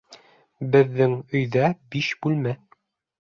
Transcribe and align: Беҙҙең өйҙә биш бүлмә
Беҙҙең 0.75 1.13
өйҙә 1.39 1.69
биш 1.97 2.09
бүлмә 2.27 2.55